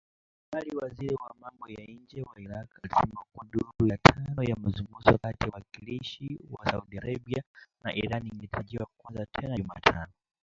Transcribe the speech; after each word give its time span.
Awali 0.49 0.75
waziri 0.77 1.15
wa 1.15 1.35
mambo 1.41 1.67
ya 1.67 1.85
nje 1.85 2.21
wa 2.21 2.41
Iraq, 2.41 2.69
alisema 2.83 3.23
kuwa 3.33 3.45
duru 3.45 3.87
ya 3.87 3.97
tano 3.97 4.43
ya 4.43 4.55
mazungumzo 4.55 5.17
kati 5.17 5.43
ya 5.43 5.49
wawakilishi 5.51 6.39
wa 6.49 6.65
Saudi 6.65 6.97
Arabia 6.97 7.43
na 7.83 7.95
Iran 7.95 8.27
ingetarajiwa 8.27 8.87
kuanza 8.97 9.25
tena 9.25 9.55
Jumatano 9.57 10.11